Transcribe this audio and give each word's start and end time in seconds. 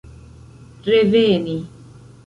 reveni 0.87 1.57